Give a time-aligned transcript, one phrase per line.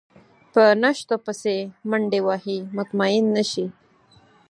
[0.53, 1.57] په نشتو پسې
[1.89, 3.65] منډې وهي مطمئن نه شي.